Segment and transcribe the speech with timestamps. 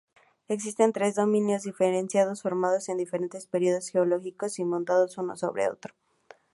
[0.47, 5.93] Existen tres dominios diferenciados formados en diferentes periodos geológicos y montados uno sobre otro.